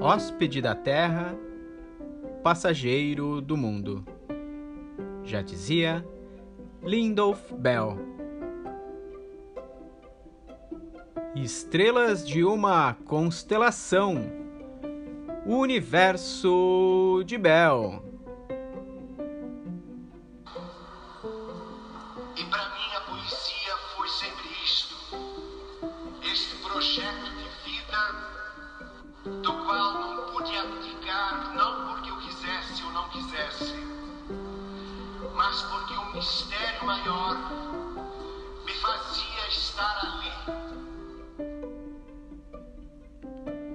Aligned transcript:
hóspede 0.00 0.62
da 0.62 0.74
terra, 0.74 1.36
passageiro 2.42 3.40
do 3.40 3.56
mundo. 3.56 4.04
Já 5.22 5.42
dizia 5.42 6.04
Lindolf 6.82 7.52
Bell. 7.52 7.98
Estrelas 11.36 12.26
de 12.26 12.42
uma 12.42 12.94
constelação. 13.04 14.16
O 15.46 15.56
universo 15.56 17.22
de 17.26 17.36
Bell. 17.36 18.09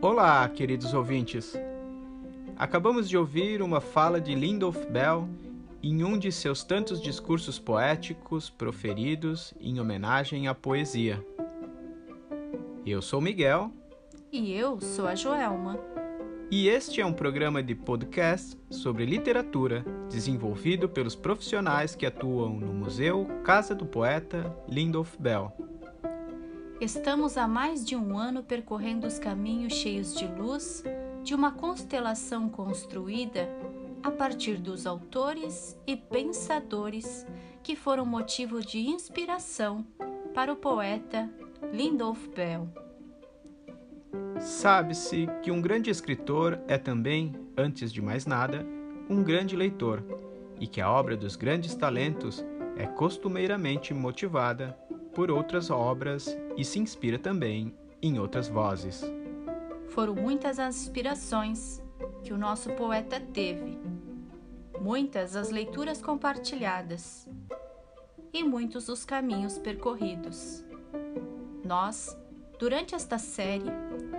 Olá, 0.07 0.47
queridos 0.47 0.93
ouvintes. 0.93 1.59
Acabamos 2.55 3.09
de 3.09 3.17
ouvir 3.17 3.59
uma 3.59 3.81
fala 3.81 4.21
de 4.21 4.35
Lindolf 4.35 4.85
Bell 4.85 5.27
em 5.81 6.03
um 6.03 6.15
de 6.15 6.31
seus 6.31 6.63
tantos 6.63 7.01
discursos 7.01 7.57
poéticos 7.57 8.47
proferidos 8.47 9.51
em 9.59 9.79
homenagem 9.79 10.47
à 10.47 10.53
poesia. 10.53 11.25
Eu 12.85 13.01
sou 13.01 13.19
Miguel 13.19 13.71
E 14.31 14.53
eu 14.53 14.79
sou 14.79 15.07
a 15.07 15.15
Joelma. 15.15 15.79
e 16.51 16.69
este 16.69 17.01
é 17.01 17.05
um 17.05 17.11
programa 17.11 17.63
de 17.63 17.73
podcast 17.73 18.55
sobre 18.69 19.07
literatura 19.07 19.83
desenvolvido 20.07 20.87
pelos 20.87 21.15
profissionais 21.15 21.95
que 21.95 22.05
atuam 22.05 22.59
no 22.59 22.71
Museu 22.71 23.25
Casa 23.43 23.73
do 23.73 23.87
Poeta 23.87 24.55
Lindolf 24.69 25.15
Bell. 25.17 25.64
Estamos 26.81 27.37
há 27.37 27.47
mais 27.47 27.85
de 27.85 27.95
um 27.95 28.17
ano 28.17 28.43
percorrendo 28.43 29.07
os 29.07 29.17
caminhos 29.17 29.73
cheios 29.73 30.13
de 30.13 30.27
luz 30.27 30.83
de 31.23 31.33
uma 31.33 31.51
constelação 31.51 32.49
construída 32.49 33.49
a 34.03 34.11
partir 34.11 34.57
dos 34.57 34.85
autores 34.85 35.79
e 35.87 35.95
pensadores 35.95 37.25
que 37.63 37.77
foram 37.77 38.05
motivo 38.05 38.59
de 38.59 38.79
inspiração 38.79 39.85
para 40.33 40.51
o 40.51 40.55
poeta 40.55 41.29
Lindolf 41.71 42.27
Bell. 42.35 42.67
Sabe-se 44.39 45.27
que 45.41 45.51
um 45.51 45.61
grande 45.61 45.89
escritor 45.89 46.59
é 46.67 46.77
também, 46.77 47.33
antes 47.57 47.91
de 47.91 48.01
mais 48.01 48.25
nada, 48.25 48.67
um 49.09 49.23
grande 49.23 49.55
leitor, 49.55 50.03
e 50.59 50.67
que 50.67 50.81
a 50.81 50.91
obra 50.91 51.15
dos 51.15 51.37
grandes 51.37 51.73
talentos 51.73 52.45
é 52.75 52.85
costumeiramente 52.85 53.93
motivada 53.93 54.77
por 55.13 55.31
outras 55.31 55.69
obras 55.69 56.37
e 56.57 56.63
se 56.63 56.79
inspira 56.79 57.19
também 57.19 57.73
em 58.01 58.19
outras 58.19 58.47
vozes. 58.47 59.03
Foram 59.89 60.15
muitas 60.15 60.59
as 60.59 60.75
inspirações 60.83 61.81
que 62.23 62.33
o 62.33 62.37
nosso 62.37 62.71
poeta 62.73 63.19
teve, 63.19 63.77
muitas 64.81 65.35
as 65.35 65.49
leituras 65.49 66.01
compartilhadas 66.01 67.27
e 68.33 68.43
muitos 68.43 68.89
os 68.89 69.05
caminhos 69.05 69.57
percorridos. 69.57 70.63
Nós, 71.63 72.17
durante 72.59 72.93
esta 72.93 73.17
série, 73.17 73.71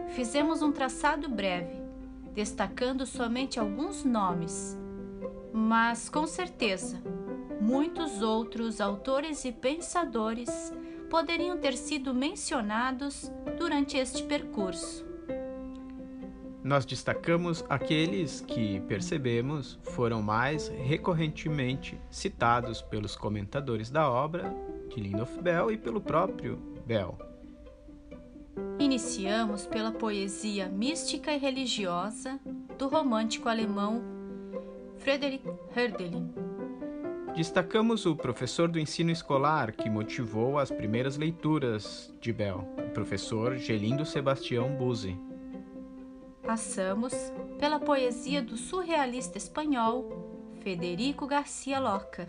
fizemos 0.09 0.62
um 0.62 0.73
traçado 0.73 1.28
breve, 1.28 1.81
destacando 2.33 3.06
somente 3.06 3.61
alguns 3.61 4.05
nomes, 4.05 4.77
mas 5.53 6.09
com 6.09 6.27
certeza 6.27 7.00
muitos 7.61 8.22
outros 8.22 8.81
autores 8.81 9.44
e 9.44 9.53
pensadores 9.53 10.72
poderiam 11.09 11.56
ter 11.59 11.77
sido 11.77 12.15
mencionados 12.15 13.31
durante 13.59 13.97
este 13.97 14.22
percurso. 14.22 15.05
Nós 16.62 16.84
destacamos 16.84 17.65
aqueles 17.69 18.41
que 18.41 18.81
percebemos 18.89 19.78
foram 19.83 20.21
mais 20.21 20.67
recorrentemente 20.67 21.97
citados 22.11 22.83
pelos 22.83 23.15
comentadores 23.15 23.89
da 23.89 24.11
obra 24.11 24.53
de 24.89 25.00
Lindolf 25.00 25.39
Bell 25.39 25.71
e 25.71 25.77
pelo 25.77 26.00
próprio 26.00 26.56
Bell. 26.84 27.17
Iniciamos 28.81 29.65
pela 29.65 29.93
poesia 29.93 30.69
mística 30.69 31.33
e 31.33 31.38
religiosa 31.38 32.41
do 32.77 32.88
romântico 32.88 33.49
alemão 33.49 34.03
Friedrich 34.99 35.44
Hölderlin. 35.77 36.46
Destacamos 37.37 38.07
o 38.07 38.17
professor 38.17 38.67
do 38.67 38.81
ensino 38.81 39.11
escolar 39.11 39.71
que 39.73 39.91
motivou 39.91 40.59
as 40.59 40.71
primeiras 40.71 41.19
leituras 41.19 42.11
de 42.19 42.33
Bell, 42.33 42.67
o 42.79 42.91
professor 42.95 43.59
Gelindo 43.59 44.07
Sebastião 44.07 44.75
Buzzi. 44.75 45.15
Passamos 46.43 47.13
pela 47.59 47.79
poesia 47.79 48.41
do 48.41 48.57
surrealista 48.57 49.37
espanhol 49.37 50.55
Federico 50.63 51.27
Garcia 51.27 51.79
Lorca. 51.79 52.27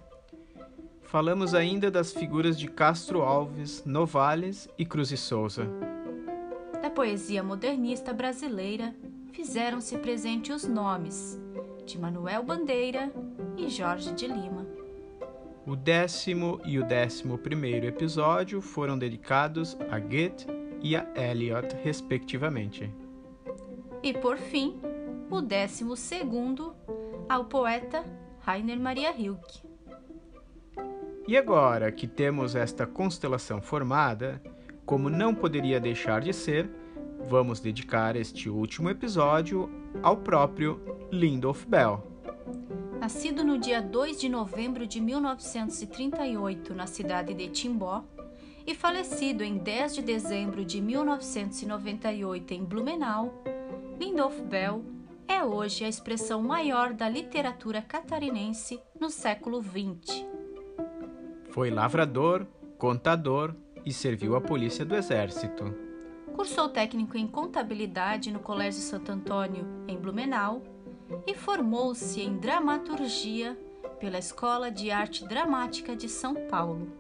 Falamos 1.04 1.54
ainda 1.54 1.90
das 1.90 2.12
figuras 2.12 2.60
de 2.60 2.68
Castro 2.68 3.22
Alves, 3.22 3.86
Novales 3.86 4.68
e 4.78 4.86
Cruz 4.86 5.10
e 5.14 5.18
Souza. 5.18 5.70
Da 6.82 6.90
poesia 6.90 7.42
modernista 7.42 8.12
brasileira 8.12 8.94
fizeram-se 9.32 9.98
presente 10.00 10.52
os 10.52 10.68
nomes 10.68 11.40
de 11.86 11.98
Manuel 11.98 12.44
Bandeira 12.44 13.10
e 13.56 13.70
Jorge 13.70 14.12
de 14.12 14.28
Lima. 14.28 14.77
O 15.68 15.76
décimo 15.76 16.62
e 16.64 16.80
o 16.80 16.86
décimo 16.86 17.38
primeiro 17.38 17.86
episódio 17.86 18.62
foram 18.62 18.98
dedicados 18.98 19.78
a 19.92 20.00
Goethe 20.00 20.48
e 20.82 20.96
a 20.96 21.06
Eliot, 21.14 21.76
respectivamente. 21.84 22.90
E 24.02 24.14
por 24.14 24.38
fim, 24.38 24.80
o 25.30 25.42
décimo 25.42 25.98
segundo 25.98 26.74
ao 27.28 27.44
poeta 27.44 28.06
Rainer 28.40 28.80
Maria 28.80 29.12
Rilke. 29.12 29.62
E 31.28 31.36
agora 31.36 31.92
que 31.92 32.08
temos 32.08 32.56
esta 32.56 32.88
constelação 32.88 33.62
formada, 33.62 34.42
como 34.86 35.10
não 35.10 35.36
poderia 35.36 35.82
deixar 35.82 36.22
de 36.22 36.32
ser, 36.32 36.70
vamos 37.28 37.60
dedicar 37.60 38.16
este 38.16 38.50
último 38.50 38.90
episódio 38.90 39.70
ao 40.02 40.16
próprio 40.16 40.80
Lindolf 41.12 41.66
Bell. 41.66 42.02
Nascido 43.00 43.44
no 43.44 43.60
dia 43.60 43.80
2 43.80 44.20
de 44.20 44.28
novembro 44.28 44.88
de 44.88 45.00
1938 45.00 46.74
na 46.74 46.88
cidade 46.88 47.34
de 47.34 47.48
Timbó 47.48 48.04
e 48.66 48.74
falecido 48.74 49.44
em 49.44 49.58
10 49.58 49.96
de 49.96 50.02
dezembro 50.02 50.66
de 50.66 50.82
1998 50.82 52.54
em 52.54 52.66
Blumenau, 52.66 53.44
Lindolf 54.00 54.42
Bell 54.42 54.84
é 55.28 55.44
hoje 55.44 55.86
a 55.86 55.90
expressão 55.90 56.42
maior 56.42 56.92
da 56.94 57.08
literatura 57.08 57.82
catarinense 57.82 58.80
no 59.00 59.10
século 59.10 59.62
XX. 59.62 60.26
Foi 61.52 61.70
lavrador, 61.70 62.48
contador 62.78 63.54
e 63.86 63.94
serviu 63.94 64.36
à 64.36 64.42
polícia 64.42 64.84
do 64.84 64.96
exército. 64.96 65.74
Cursou 66.36 66.70
técnico 66.70 67.18
em 67.18 67.28
contabilidade 67.28 68.32
no 68.32 68.40
Colégio 68.40 68.82
Santo 68.82 69.12
Antônio, 69.12 69.66
em 69.88 69.98
Blumenau, 69.98 70.62
e 71.26 71.34
formou-se 71.34 72.22
em 72.22 72.38
dramaturgia 72.38 73.58
pela 74.00 74.18
Escola 74.18 74.70
de 74.70 74.92
Arte 74.92 75.28
Dramática 75.28 75.96
de 75.96 76.08
São 76.08 76.36
Paulo. 76.50 76.92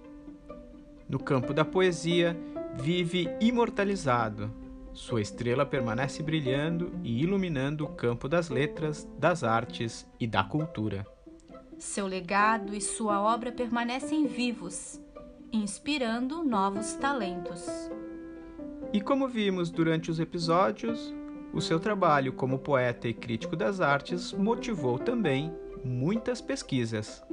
No 1.07 1.19
campo 1.19 1.53
da 1.53 1.63
poesia, 1.63 2.38
vive 2.75 3.30
imortalizado. 3.39 4.51
Sua 4.94 5.21
estrela 5.21 5.65
permanece 5.65 6.24
brilhando 6.24 6.92
e 7.04 7.21
iluminando 7.21 7.86
o 7.86 7.89
campo 7.89 8.27
das 8.27 8.50
letras, 8.50 9.07
das 9.18 9.44
artes 9.44 10.07
e 10.19 10.25
da 10.25 10.44
cultura. 10.44 11.06
Seu 11.77 12.07
legado 12.07 12.74
e 12.74 12.81
sua 12.81 13.21
obra 13.21 13.51
permanecem 13.51 14.25
vivos, 14.25 15.00
inspirando 15.51 16.44
novos 16.44 16.94
talentos. 16.94 17.63
E 18.92 19.00
como 19.00 19.27
vimos 19.27 19.69
durante 19.69 20.10
os 20.10 20.19
episódios, 20.19 21.13
o 21.57 21.62
seu 21.62 21.80
trabalho 21.80 22.31
como 22.33 22.59
poeta 22.59 23.07
e 23.07 23.13
crítico 23.15 23.56
das 23.56 23.81
artes 23.81 24.31
motivou 24.31 25.00
também 25.00 25.51
muitas 25.83 26.39
pesquisas. 26.39 27.24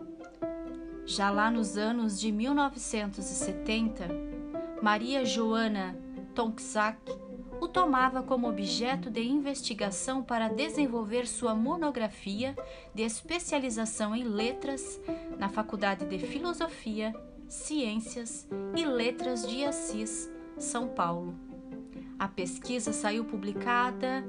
Já 1.05 1.31
lá 1.31 1.51
nos 1.51 1.77
anos 1.77 2.19
de 2.19 2.33
1970, 2.33 4.09
Maria 4.81 5.27
Joana 5.27 5.95
Tonczak 6.35 6.99
o 7.61 7.69
tomava 7.69 8.23
como 8.23 8.49
objeto 8.49 9.11
de 9.11 9.23
investigação 9.23 10.23
para 10.23 10.49
desenvolver 10.49 11.27
sua 11.27 11.55
monografia 11.55 12.57
de 12.95 13.03
especialização 13.03 14.17
em 14.17 14.25
letras 14.25 14.99
na 15.39 15.51
Faculdade 15.51 16.07
de 16.07 16.19
Filosofia, 16.19 17.15
Ciências 17.47 18.49
e 18.75 18.87
Letras 18.87 19.47
de 19.47 19.67
Assis, 19.67 20.33
São 20.57 20.89
Paulo. 20.89 21.44
A 22.25 22.29
pesquisa 22.29 22.91
saiu 22.91 23.23
publicada 23.23 24.25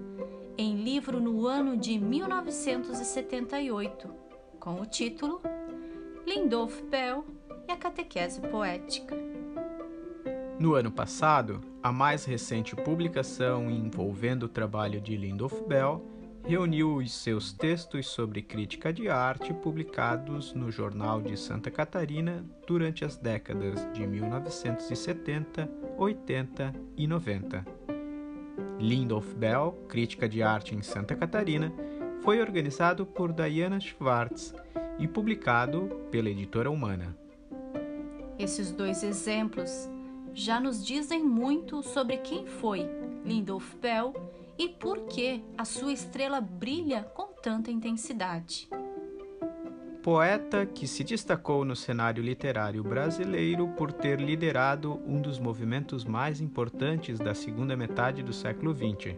em 0.57 0.83
livro 0.83 1.21
no 1.21 1.47
ano 1.47 1.77
de 1.77 1.97
1978, 1.97 4.09
com 4.59 4.81
o 4.81 4.85
título 4.85 5.41
Lindolf 6.27 6.81
Bell 6.91 7.25
e 7.65 7.71
a 7.71 7.77
Catequese 7.77 8.41
Poética. 8.41 9.15
No 10.59 10.75
ano 10.75 10.91
passado, 10.91 11.61
a 11.81 11.89
mais 11.89 12.25
recente 12.25 12.75
publicação 12.75 13.71
envolvendo 13.71 14.43
o 14.43 14.49
trabalho 14.49 14.99
de 14.99 15.15
Lindolf 15.15 15.61
Bell 15.61 16.05
reuniu 16.43 16.97
os 16.97 17.13
seus 17.13 17.53
textos 17.53 18.07
sobre 18.07 18.41
crítica 18.41 18.91
de 18.91 19.07
arte 19.07 19.53
publicados 19.53 20.53
no 20.53 20.69
Jornal 20.69 21.21
de 21.21 21.37
Santa 21.37 21.71
Catarina 21.71 22.45
durante 22.67 23.05
as 23.05 23.15
décadas 23.15 23.87
de 23.93 24.05
1970, 24.05 25.69
80 25.97 26.73
e 26.97 27.07
90. 27.07 27.74
Lindolf 28.79 29.33
Bell, 29.35 29.71
Crítica 29.87 30.27
de 30.27 30.43
Arte 30.43 30.75
em 30.75 30.81
Santa 30.81 31.15
Catarina, 31.15 31.73
foi 32.21 32.41
organizado 32.41 33.05
por 33.05 33.31
Diana 33.31 33.79
Schwartz 33.79 34.53
e 34.99 35.07
publicado 35.07 35.89
pela 36.11 36.29
editora 36.29 36.69
Humana. 36.69 37.15
Esses 38.37 38.71
dois 38.71 39.03
exemplos 39.03 39.89
já 40.33 40.59
nos 40.59 40.85
dizem 40.85 41.23
muito 41.23 41.81
sobre 41.81 42.17
quem 42.17 42.45
foi 42.45 42.89
Lindolf 43.23 43.75
Bell 43.75 44.13
e 44.57 44.67
por 44.67 45.05
que 45.07 45.43
a 45.57 45.65
sua 45.65 45.93
estrela 45.93 46.41
brilha 46.41 47.03
com 47.03 47.27
tanta 47.41 47.71
intensidade. 47.71 48.67
Poeta 50.05 50.67
que 50.67 50.87
se 50.87 51.03
destacou 51.03 51.65
no 51.65 51.75
cenário 51.75 52.21
literário 52.21 52.83
brasileiro 52.83 53.69
por 53.69 53.91
ter 53.91 54.21
liderado 54.21 55.01
um 55.03 55.19
dos 55.19 55.39
movimentos 55.39 56.05
mais 56.05 56.39
importantes 56.39 57.17
da 57.17 57.33
segunda 57.33 57.75
metade 57.75 58.21
do 58.21 58.31
século 58.31 58.71
XX. 58.71 59.17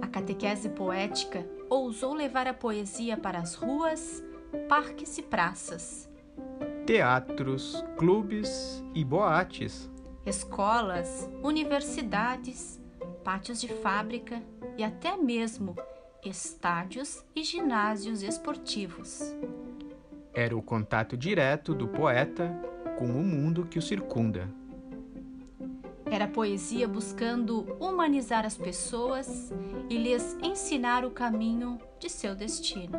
A 0.00 0.06
catequese 0.06 0.70
poética 0.70 1.46
ousou 1.68 2.14
levar 2.14 2.46
a 2.46 2.54
poesia 2.54 3.18
para 3.18 3.38
as 3.38 3.54
ruas, 3.54 4.24
parques 4.66 5.18
e 5.18 5.22
praças 5.22 6.08
teatros, 6.86 7.84
clubes 7.98 8.82
e 8.94 9.04
boates, 9.04 9.90
escolas, 10.24 11.30
universidades, 11.42 12.80
pátios 13.22 13.60
de 13.60 13.68
fábrica 13.68 14.42
e 14.78 14.82
até 14.82 15.18
mesmo 15.18 15.76
estádios 16.24 17.24
e 17.34 17.42
ginásios 17.42 18.22
esportivos. 18.22 19.34
Era 20.32 20.56
o 20.56 20.62
contato 20.62 21.16
direto 21.16 21.74
do 21.74 21.88
poeta 21.88 22.48
com 22.98 23.06
o 23.06 23.24
mundo 23.24 23.66
que 23.66 23.78
o 23.78 23.82
circunda. 23.82 24.48
Era 26.10 26.26
poesia 26.26 26.88
buscando 26.88 27.76
humanizar 27.78 28.44
as 28.44 28.56
pessoas 28.56 29.52
e 29.88 29.96
lhes 29.96 30.36
ensinar 30.42 31.04
o 31.04 31.10
caminho 31.10 31.78
de 31.98 32.08
seu 32.08 32.34
destino. 32.34 32.98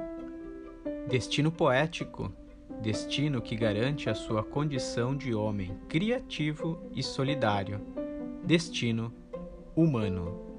Destino 1.07 1.51
poético 1.51 2.33
destino 2.81 3.41
que 3.41 3.56
garante 3.56 4.09
a 4.09 4.15
sua 4.15 4.44
condição 4.44 5.15
de 5.15 5.33
homem 5.35 5.77
criativo 5.88 6.81
e 6.95 7.03
solidário, 7.03 7.79
destino 8.44 9.13
humano. 9.75 10.50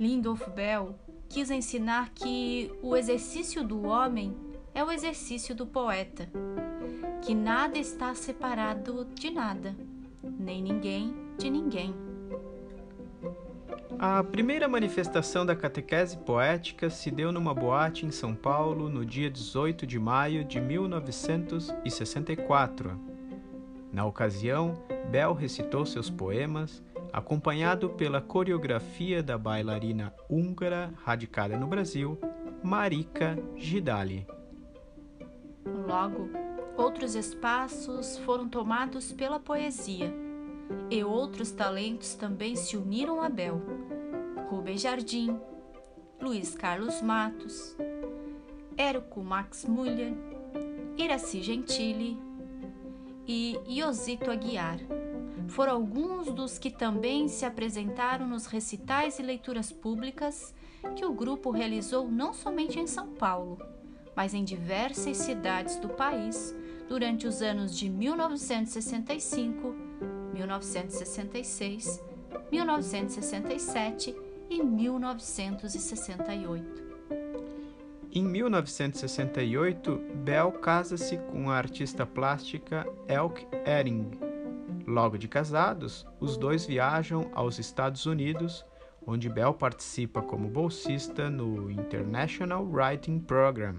Lindolf 0.00 0.48
Bell 0.50 0.94
quis 1.32 1.50
ensinar 1.50 2.10
que 2.14 2.70
o 2.82 2.94
exercício 2.94 3.64
do 3.64 3.86
homem 3.86 4.36
é 4.74 4.84
o 4.84 4.92
exercício 4.92 5.54
do 5.54 5.66
poeta, 5.66 6.28
que 7.22 7.34
nada 7.34 7.78
está 7.78 8.14
separado 8.14 9.06
de 9.14 9.30
nada, 9.30 9.74
nem 10.22 10.62
ninguém 10.62 11.14
de 11.38 11.48
ninguém. 11.48 11.94
A 13.98 14.22
primeira 14.22 14.68
manifestação 14.68 15.46
da 15.46 15.56
catequese 15.56 16.18
poética 16.18 16.90
se 16.90 17.10
deu 17.10 17.32
numa 17.32 17.54
boate 17.54 18.04
em 18.04 18.10
São 18.10 18.34
Paulo 18.34 18.90
no 18.90 19.06
dia 19.06 19.30
18 19.30 19.86
de 19.86 19.98
maio 19.98 20.44
de 20.44 20.60
1964. 20.60 23.00
Na 23.90 24.04
ocasião, 24.04 24.74
Bel 25.10 25.32
recitou 25.32 25.86
seus 25.86 26.10
poemas, 26.10 26.82
acompanhado 27.12 27.90
pela 27.90 28.20
coreografia 28.20 29.22
da 29.22 29.36
bailarina 29.36 30.14
húngara 30.28 30.92
radicada 31.04 31.58
no 31.58 31.66
Brasil, 31.66 32.18
Marika 32.62 33.38
Gidali. 33.56 34.26
Logo, 35.86 36.30
outros 36.76 37.14
espaços 37.14 38.16
foram 38.18 38.48
tomados 38.48 39.12
pela 39.12 39.38
poesia 39.38 40.12
e 40.90 41.04
outros 41.04 41.50
talentos 41.50 42.14
também 42.14 42.56
se 42.56 42.76
uniram 42.76 43.20
a 43.22 43.28
Bel. 43.28 43.60
Rubem 44.48 44.78
Jardim, 44.78 45.38
Luiz 46.20 46.54
Carlos 46.54 47.02
Matos, 47.02 47.76
Érico 48.76 49.22
Max 49.22 49.64
Muller, 49.64 50.14
Iraci 50.96 51.42
Gentili 51.42 52.18
e 53.26 53.58
Iosito 53.66 54.30
Aguiar. 54.30 54.78
Foram 55.48 55.72
alguns 55.74 56.32
dos 56.32 56.58
que 56.58 56.70
também 56.70 57.28
se 57.28 57.44
apresentaram 57.44 58.26
nos 58.26 58.46
recitais 58.46 59.18
e 59.18 59.22
leituras 59.22 59.70
públicas 59.72 60.54
que 60.96 61.04
o 61.04 61.12
grupo 61.12 61.50
realizou 61.50 62.10
não 62.10 62.32
somente 62.32 62.78
em 62.78 62.86
São 62.86 63.08
Paulo, 63.08 63.58
mas 64.14 64.34
em 64.34 64.44
diversas 64.44 65.16
cidades 65.18 65.76
do 65.76 65.88
país 65.88 66.54
durante 66.88 67.26
os 67.26 67.42
anos 67.42 67.76
de 67.76 67.88
1965, 67.88 69.74
1966, 70.34 72.00
1967 72.50 74.14
e 74.50 74.62
1968. 74.62 76.82
Em 78.14 78.22
1968, 78.22 79.98
Bell 80.16 80.52
casa-se 80.52 81.16
com 81.16 81.48
a 81.48 81.56
artista 81.56 82.04
plástica 82.04 82.86
Elke 83.08 83.46
Ehring. 83.64 84.31
Logo 84.92 85.16
de 85.16 85.26
casados, 85.26 86.06
os 86.20 86.36
dois 86.36 86.66
viajam 86.66 87.30
aos 87.32 87.58
Estados 87.58 88.04
Unidos, 88.04 88.62
onde 89.06 89.26
Bell 89.26 89.54
participa 89.54 90.20
como 90.20 90.50
bolsista 90.50 91.30
no 91.30 91.70
International 91.70 92.62
Writing 92.62 93.18
Program, 93.20 93.76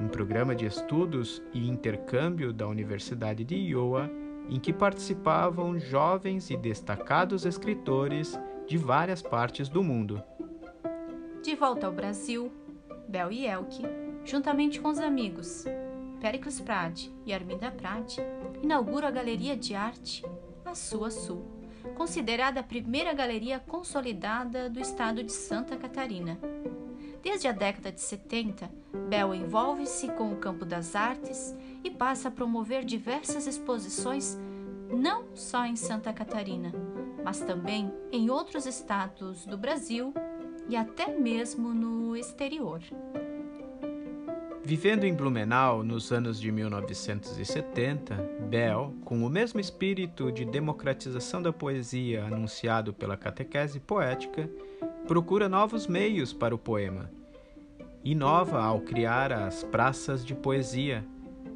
um 0.00 0.08
programa 0.08 0.52
de 0.52 0.66
estudos 0.66 1.40
e 1.54 1.68
intercâmbio 1.68 2.52
da 2.52 2.66
Universidade 2.66 3.44
de 3.44 3.54
Iowa 3.54 4.10
em 4.50 4.58
que 4.58 4.72
participavam 4.72 5.78
jovens 5.78 6.50
e 6.50 6.56
destacados 6.56 7.46
escritores 7.46 8.36
de 8.66 8.76
várias 8.76 9.22
partes 9.22 9.68
do 9.68 9.80
mundo. 9.80 10.20
De 11.40 11.54
volta 11.54 11.86
ao 11.86 11.92
Brasil, 11.92 12.50
Bel 13.06 13.30
e 13.30 13.46
Elke, 13.46 13.84
juntamente 14.24 14.80
com 14.80 14.88
os 14.88 14.98
amigos 14.98 15.64
Pericles 16.20 16.60
Prade 16.60 17.12
e 17.24 17.32
Arminda 17.32 17.70
Prade, 17.70 18.20
inauguram 18.62 19.08
a 19.08 19.10
Galeria 19.10 19.56
de 19.56 19.74
Arte 19.74 20.24
a 20.64 20.74
Sua 20.74 21.10
Sul, 21.10 21.44
considerada 21.94 22.60
a 22.60 22.64
primeira 22.64 23.12
galeria 23.12 23.60
consolidada 23.60 24.68
do 24.68 24.80
estado 24.80 25.22
de 25.22 25.32
Santa 25.32 25.76
Catarina. 25.76 26.38
Desde 27.22 27.48
a 27.48 27.52
década 27.52 27.90
de 27.90 28.00
70, 28.00 28.70
Bel 29.08 29.34
envolve-se 29.34 30.08
com 30.08 30.32
o 30.32 30.36
campo 30.36 30.64
das 30.64 30.94
artes 30.94 31.54
e 31.82 31.90
passa 31.90 32.28
a 32.28 32.30
promover 32.30 32.84
diversas 32.84 33.46
exposições 33.46 34.38
não 34.90 35.24
só 35.34 35.64
em 35.64 35.76
Santa 35.76 36.12
Catarina, 36.12 36.72
mas 37.24 37.40
também 37.40 37.92
em 38.12 38.30
outros 38.30 38.66
estados 38.66 39.44
do 39.44 39.58
Brasil 39.58 40.14
e 40.68 40.76
até 40.76 41.08
mesmo 41.08 41.74
no 41.74 42.16
exterior. 42.16 42.80
Vivendo 44.66 45.04
em 45.04 45.14
Blumenau 45.14 45.84
nos 45.84 46.10
anos 46.10 46.40
de 46.40 46.50
1970, 46.50 48.16
Bell, 48.50 48.92
com 49.04 49.24
o 49.24 49.30
mesmo 49.30 49.60
espírito 49.60 50.32
de 50.32 50.44
democratização 50.44 51.40
da 51.40 51.52
poesia 51.52 52.24
anunciado 52.24 52.92
pela 52.92 53.16
catequese 53.16 53.78
poética, 53.78 54.50
procura 55.06 55.48
novos 55.48 55.86
meios 55.86 56.32
para 56.32 56.52
o 56.52 56.58
poema. 56.58 57.08
Inova 58.02 58.60
ao 58.60 58.80
criar 58.80 59.32
as 59.32 59.62
praças 59.62 60.26
de 60.26 60.34
poesia, 60.34 61.06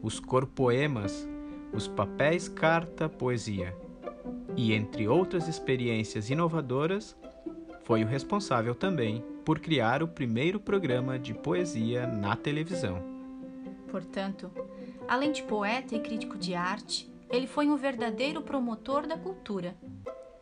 os 0.01 0.21
corpoemas, 0.21 1.29
os 1.73 1.89
papéis 1.89 2.49
carta 2.49 3.09
poesia 3.09 3.77
e, 4.57 4.73
entre 4.73 5.09
outras 5.09 5.49
experiências 5.49 6.31
inovadoras, 6.31 7.17
foi 7.83 8.05
o 8.05 8.07
responsável 8.07 8.73
também 8.73 9.25
por 9.45 9.59
criar 9.59 10.03
o 10.03 10.09
primeiro 10.09 10.61
programa 10.61 11.19
de 11.19 11.35
poesia 11.35 12.07
na 12.07 12.37
televisão. 12.37 13.03
Portanto, 13.91 14.51
além 15.09 15.33
de 15.33 15.43
poeta 15.43 15.95
e 15.95 16.01
crítico 16.01 16.39
de 16.39 16.55
arte, 16.55 17.11
ele 17.29 17.47
foi 17.47 17.69
um 17.69 17.77
verdadeiro 17.77 18.43
promotor 18.43 19.07
da 19.07 19.17
cultura. 19.17 19.77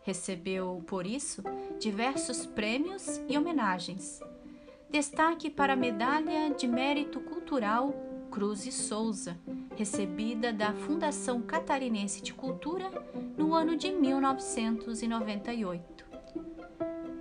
Recebeu, 0.02 0.82
por 0.86 1.06
isso, 1.06 1.42
diversos 1.78 2.46
prêmios 2.46 3.20
e 3.28 3.36
homenagens. 3.36 4.20
Destaque 4.90 5.50
para 5.50 5.74
a 5.74 5.76
Medalha 5.76 6.54
de 6.54 6.66
Mérito 6.66 7.20
Cultural 7.20 7.92
Cruz 8.30 8.66
e 8.66 8.72
Souza, 8.72 9.36
recebida 9.76 10.52
da 10.52 10.72
Fundação 10.72 11.42
Catarinense 11.42 12.22
de 12.22 12.32
Cultura 12.32 12.90
no 13.36 13.54
ano 13.54 13.76
de 13.76 13.90
1998. 13.90 16.06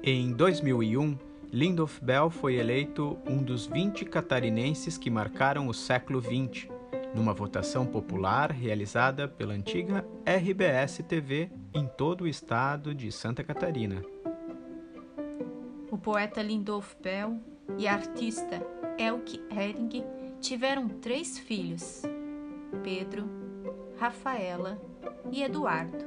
Em 0.04 0.32
2001, 0.32 1.18
Lindolf 1.52 2.02
Bell 2.02 2.30
foi 2.30 2.56
eleito 2.56 3.18
um 3.26 3.42
dos 3.42 3.66
20 3.68 4.04
catarinenses 4.06 4.98
que 4.98 5.10
marcaram 5.10 5.68
o 5.68 5.74
século 5.74 6.22
XX, 6.22 6.68
numa 7.16 7.34
votação 7.34 7.86
popular 7.86 8.52
realizada 8.52 9.28
pela 9.28 9.54
antiga 9.54 10.06
RBS 10.26 11.04
TV 11.08 11.50
em 11.74 11.88
todo 11.88 12.26
o 12.26 12.28
estado 12.28 12.94
de 12.94 13.12
Santa 13.12 13.44
Catarina. 13.44 14.04
O 15.90 15.98
poeta 15.98 16.42
Lindolf 16.42 16.96
Bell 17.02 17.40
e 17.78 17.88
a 17.88 17.94
artista 17.94 18.62
Elke 18.98 19.42
Hering 19.50 20.04
tiveram 20.42 20.90
três 20.90 21.40
filhos: 21.40 22.04
Pedro, 22.84 23.26
Rafaela 23.98 24.80
e 25.32 25.44
Eduardo. 25.44 26.06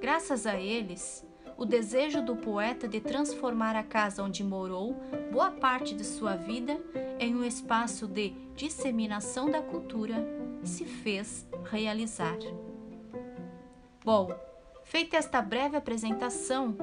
Graças 0.00 0.46
a 0.46 0.58
eles, 0.58 1.26
o 1.60 1.66
desejo 1.66 2.22
do 2.22 2.34
poeta 2.34 2.88
de 2.88 3.02
transformar 3.02 3.76
a 3.76 3.82
casa 3.82 4.22
onde 4.22 4.42
morou 4.42 4.94
boa 5.30 5.50
parte 5.50 5.94
de 5.94 6.02
sua 6.02 6.34
vida 6.34 6.80
em 7.18 7.36
um 7.36 7.44
espaço 7.44 8.06
de 8.08 8.30
disseminação 8.56 9.50
da 9.50 9.60
cultura 9.60 10.26
se 10.64 10.86
fez 10.86 11.46
realizar. 11.70 12.38
Bom, 14.02 14.34
feita 14.84 15.18
esta 15.18 15.42
breve 15.42 15.76
apresentação, 15.76 16.74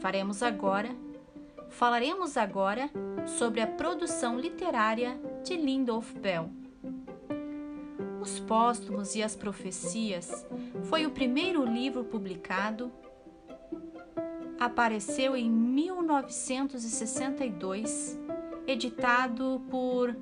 faremos 0.00 0.42
agora 0.42 0.88
falaremos 1.68 2.38
agora 2.38 2.90
sobre 3.38 3.60
a 3.60 3.66
produção 3.66 4.38
literária 4.38 5.20
de 5.44 5.56
Lindolf 5.56 6.10
Bell. 6.14 6.48
Os 8.18 8.40
Póstumos 8.40 9.14
e 9.14 9.22
as 9.22 9.36
Profecias 9.36 10.46
foi 10.84 11.04
o 11.04 11.10
primeiro 11.10 11.64
livro 11.64 12.04
publicado 12.04 12.90
apareceu 14.64 15.36
em 15.36 15.50
1962, 15.50 18.18
editado 18.66 19.62
por 19.70 20.16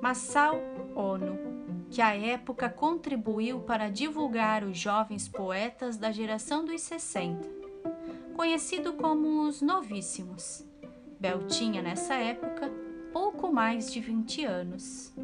Masao 0.00 0.60
Ono, 0.94 1.36
que 1.90 2.00
à 2.02 2.14
época 2.14 2.68
contribuiu 2.68 3.58
para 3.60 3.88
divulgar 3.88 4.62
os 4.64 4.78
jovens 4.78 5.26
poetas 5.28 5.96
da 5.96 6.12
geração 6.12 6.64
dos 6.64 6.80
60, 6.82 7.48
conhecido 8.34 8.92
como 8.94 9.48
os 9.48 9.62
Novíssimos. 9.62 10.66
Bel 11.18 11.46
tinha 11.46 11.80
nessa 11.80 12.14
época 12.14 12.70
pouco 13.12 13.52
mais 13.52 13.92
de 13.92 14.00
20 14.00 14.44
anos. 14.44 15.14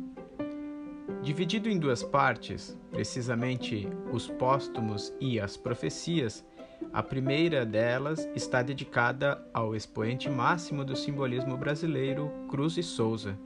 Dividido 1.22 1.68
em 1.68 1.78
duas 1.78 2.02
partes, 2.02 2.78
precisamente 2.90 3.86
os 4.10 4.26
póstumos 4.28 5.12
e 5.20 5.38
as 5.38 5.54
profecias, 5.56 6.44
a 6.92 7.02
primeira 7.02 7.64
delas 7.64 8.28
está 8.34 8.62
dedicada 8.62 9.40
ao 9.54 9.76
expoente 9.76 10.28
máximo 10.28 10.84
do 10.84 10.96
simbolismo 10.96 11.56
brasileiro, 11.56 12.30
Cruz 12.48 12.76
e 12.76 12.82
Souza. 12.82 13.38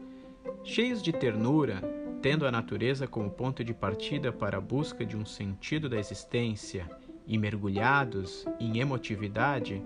Cheios 0.62 1.02
de 1.02 1.12
ternura, 1.12 1.82
tendo 2.22 2.46
a 2.46 2.50
natureza 2.50 3.06
como 3.06 3.30
ponto 3.30 3.62
de 3.62 3.74
partida 3.74 4.32
para 4.32 4.56
a 4.56 4.60
busca 4.60 5.04
de 5.04 5.14
um 5.14 5.26
sentido 5.26 5.90
da 5.90 5.98
existência 5.98 6.88
e 7.26 7.36
mergulhados 7.36 8.46
em 8.58 8.78
emotividade, 8.78 9.82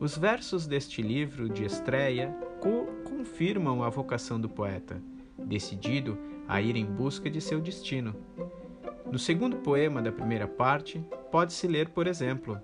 os 0.00 0.16
versos 0.16 0.66
deste 0.66 1.02
livro 1.02 1.48
de 1.48 1.62
estreia 1.62 2.34
co 2.58 2.86
confirmam 3.04 3.82
a 3.82 3.90
vocação 3.90 4.40
do 4.40 4.48
poeta, 4.48 5.00
decidido 5.38 6.18
a 6.48 6.60
ir 6.60 6.74
em 6.74 6.86
busca 6.86 7.28
de 7.28 7.40
seu 7.40 7.60
destino. 7.60 8.14
No 9.10 9.18
segundo 9.18 9.58
poema 9.58 10.00
da 10.00 10.10
primeira 10.10 10.48
parte, 10.48 11.04
pode-se 11.30 11.66
ler, 11.66 11.90
por 11.90 12.06
exemplo, 12.06 12.58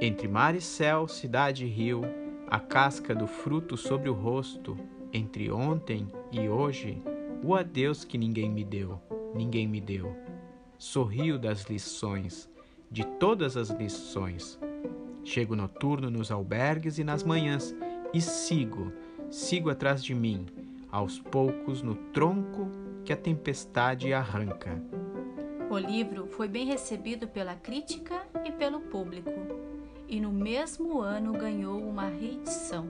entre 0.00 0.28
mar 0.28 0.54
e 0.54 0.60
céu, 0.60 1.08
cidade 1.08 1.64
e 1.64 1.68
rio, 1.68 2.02
a 2.48 2.60
casca 2.60 3.14
do 3.14 3.26
fruto 3.26 3.76
sobre 3.76 4.08
o 4.08 4.12
rosto, 4.12 4.76
entre 5.12 5.50
ontem 5.50 6.06
e 6.30 6.48
hoje, 6.48 7.02
o 7.42 7.54
adeus 7.54 8.04
que 8.04 8.18
ninguém 8.18 8.50
me 8.50 8.64
deu, 8.64 9.00
ninguém 9.34 9.66
me 9.66 9.80
deu. 9.80 10.14
Sorrio 10.78 11.38
das 11.38 11.64
lições, 11.64 12.48
de 12.90 13.04
todas 13.04 13.56
as 13.56 13.70
lições. 13.70 14.58
Chego 15.24 15.56
noturno 15.56 16.10
nos 16.10 16.30
albergues 16.30 16.98
e 16.98 17.04
nas 17.04 17.24
manhãs 17.24 17.74
e 18.12 18.20
sigo, 18.20 18.92
sigo 19.30 19.70
atrás 19.70 20.04
de 20.04 20.14
mim, 20.14 20.46
aos 20.92 21.18
poucos 21.18 21.82
no 21.82 21.94
tronco 22.12 22.70
que 23.04 23.12
a 23.12 23.16
tempestade 23.16 24.12
arranca. 24.12 24.80
O 25.68 25.78
livro 25.78 26.26
foi 26.28 26.46
bem 26.46 26.64
recebido 26.66 27.26
pela 27.26 27.56
crítica 27.56 28.24
e 28.44 28.52
pelo 28.52 28.80
público 28.82 29.32
e 30.08 30.20
no 30.20 30.32
mesmo 30.32 31.00
ano 31.00 31.32
ganhou 31.32 31.78
uma 31.78 32.08
reedição. 32.08 32.88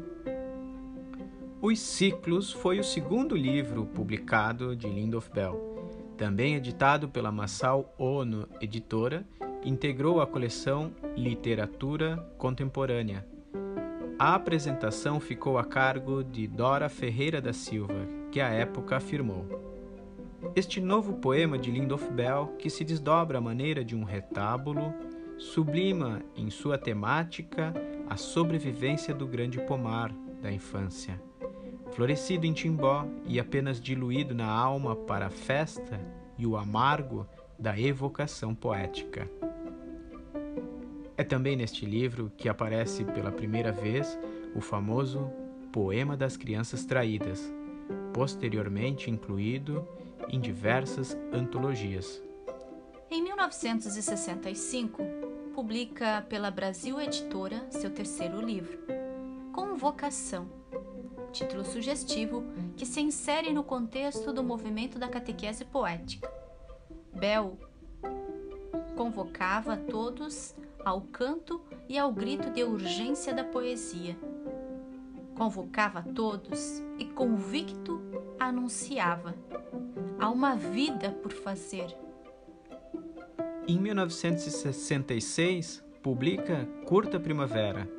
Os 1.61 1.81
Ciclos 1.81 2.53
foi 2.53 2.79
o 2.79 2.85
segundo 2.85 3.35
livro 3.35 3.87
publicado 3.87 4.77
de 4.77 4.87
Lindolf 4.87 5.29
Bell. 5.31 5.77
Também 6.17 6.55
editado 6.55 7.09
pela 7.09 7.33
Massal 7.33 7.95
Ono 7.99 8.49
Editora, 8.61 9.27
integrou 9.65 10.21
a 10.21 10.27
coleção 10.27 10.93
Literatura 11.17 12.17
Contemporânea. 12.39 13.27
A 14.19 14.35
apresentação 14.35 15.19
ficou 15.19 15.59
a 15.59 15.65
cargo 15.65 16.23
de 16.23 16.47
Dora 16.47 16.89
Ferreira 16.89 17.41
da 17.41 17.53
Silva, 17.53 18.07
que 18.31 18.41
à 18.41 18.49
época 18.49 18.97
afirmou: 18.97 19.45
Este 20.55 20.81
novo 20.81 21.15
poema 21.15 21.59
de 21.59 21.71
Lindolf 21.71 22.09
Bell, 22.11 22.55
que 22.59 22.71
se 22.71 22.85
desdobra 22.85 23.39
à 23.39 23.41
maneira 23.41 23.85
de 23.85 23.95
um 23.97 24.05
retábulo, 24.05 24.95
sublima 25.39 26.23
em 26.35 26.51
sua 26.51 26.79
temática 26.79 27.73
a 28.09 28.17
sobrevivência 28.17 29.15
do 29.15 29.27
grande 29.27 29.59
pomar 29.61 30.13
da 30.41 30.51
infância. 30.51 31.21
Florescido 31.93 32.47
em 32.47 32.53
Timbó 32.53 33.07
e 33.25 33.39
apenas 33.39 33.81
diluído 33.81 34.35
na 34.35 34.47
alma 34.47 34.95
para 34.95 35.27
a 35.27 35.31
festa 35.31 36.01
e 36.39 36.47
o 36.47 36.57
amargo 36.57 37.27
da 37.59 37.79
evocação 37.79 38.55
poética. 38.55 39.29
É 41.17 41.25
também 41.25 41.57
neste 41.57 41.87
livro 41.87 42.31
que 42.37 42.49
aparece 42.49 43.05
pela 43.05 43.33
primeira 43.33 43.73
vez 43.73 44.19
o 44.55 44.61
famoso 44.61 45.31
Poema 45.73 46.17
das 46.17 46.37
Crianças 46.37 46.85
Traídas, 46.85 47.53
posteriormente 48.13 49.11
incluído 49.11 49.87
em 50.29 50.41
diversas 50.41 51.17
antologias. 51.33 52.23
Em 53.11 53.23
1965, 53.23 55.03
publica 55.57 56.21
pela 56.29 56.51
Brasil 56.51 57.01
Editora 57.01 57.67
seu 57.71 57.89
terceiro 57.89 58.43
livro, 58.43 58.79
Convocação, 59.55 60.51
título 61.33 61.65
sugestivo 61.65 62.45
que 62.77 62.85
se 62.85 63.01
insere 63.01 63.55
no 63.55 63.65
contexto 63.65 64.35
do 64.35 64.45
movimento 64.45 64.99
da 64.99 65.09
catequese 65.09 65.65
poética. 65.65 66.31
Bell 67.11 67.59
convocava 68.95 69.79
todos 69.79 70.55
ao 70.85 71.01
canto 71.01 71.63
e 71.89 71.99
ao 71.99 72.13
grito 72.13 72.51
de 72.51 72.63
urgência 72.63 73.33
da 73.33 73.43
poesia. 73.43 74.15
Convocava 75.35 76.03
todos 76.03 76.83
e 76.99 77.07
convicto 77.07 77.99
anunciava: 78.39 79.35
há 80.19 80.29
uma 80.29 80.55
vida 80.55 81.13
por 81.23 81.33
fazer 81.33 81.97
em 83.69 83.81
1966, 83.81 85.85
publica 86.03 86.69
Curta 86.85 87.19
Primavera, 87.19 87.91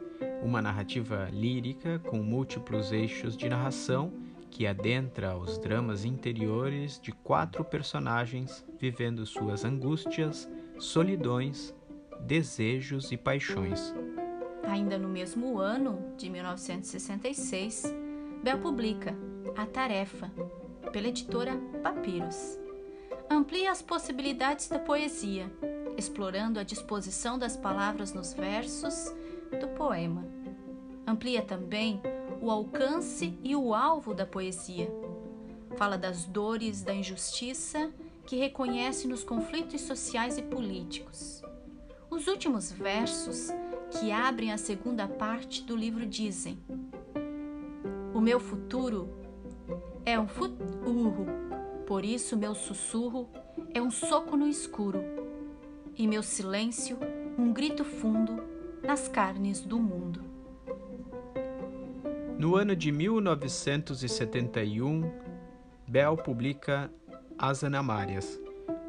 uma 0.41 0.61
narrativa 0.61 1.27
lírica 1.31 1.99
com 1.99 2.19
múltiplos 2.19 2.93
eixos 2.93 3.35
de 3.35 3.49
narração 3.49 4.13
que 4.49 4.65
adentra 4.65 5.37
os 5.37 5.57
dramas 5.57 6.05
interiores 6.05 6.97
de 7.01 7.11
quatro 7.11 7.65
personagens 7.65 8.65
vivendo 8.79 9.25
suas 9.25 9.65
angústias, 9.65 10.49
solidões, 10.79 11.75
desejos 12.21 13.11
e 13.11 13.17
paixões. 13.17 13.93
Ainda 14.63 14.97
no 14.97 15.09
mesmo 15.09 15.59
ano 15.59 16.13
de 16.17 16.29
1966, 16.29 17.93
Bel 18.41 18.59
publica 18.59 19.13
A 19.55 19.65
Tarefa, 19.65 20.31
pela 20.93 21.09
editora 21.09 21.57
Papiros 21.83 22.57
amplia 23.29 23.71
as 23.71 23.81
possibilidades 23.81 24.67
da 24.67 24.79
poesia, 24.79 25.51
explorando 25.97 26.59
a 26.59 26.63
disposição 26.63 27.37
das 27.37 27.57
palavras 27.57 28.13
nos 28.13 28.33
versos 28.33 29.13
do 29.59 29.67
poema. 29.69 30.25
Amplia 31.05 31.41
também 31.41 32.01
o 32.41 32.51
alcance 32.51 33.37
e 33.43 33.55
o 33.55 33.73
alvo 33.73 34.13
da 34.13 34.25
poesia. 34.25 34.89
Fala 35.75 35.97
das 35.97 36.25
dores 36.25 36.81
da 36.81 36.93
injustiça 36.93 37.91
que 38.25 38.35
reconhece 38.35 39.07
nos 39.07 39.23
conflitos 39.23 39.81
sociais 39.81 40.37
e 40.37 40.41
políticos. 40.41 41.41
Os 42.09 42.27
últimos 42.27 42.71
versos 42.71 43.49
que 43.91 44.11
abrem 44.11 44.51
a 44.51 44.57
segunda 44.57 45.07
parte 45.07 45.63
do 45.63 45.75
livro 45.75 46.05
dizem: 46.05 46.57
O 48.13 48.19
meu 48.19 48.39
futuro 48.39 49.09
é 50.05 50.19
um 50.19 50.27
futuro 50.27 51.25
por 51.87 52.03
isso, 52.03 52.35
meu 52.35 52.53
sussurro 52.53 53.29
é 53.73 53.81
um 53.81 53.89
soco 53.89 54.35
no 54.35 54.45
escuro, 54.45 55.01
e 55.95 56.05
meu 56.05 56.21
silêncio, 56.21 56.97
um 57.39 57.53
grito 57.53 57.85
fundo 57.85 58.43
nas 58.83 59.07
carnes 59.07 59.61
do 59.61 59.79
mundo. 59.79 60.21
No 62.37 62.57
ano 62.57 62.75
de 62.75 62.91
1971, 62.91 65.09
Bell 65.87 66.17
publica 66.17 66.91
As 67.39 67.63
Anamárias, 67.63 68.37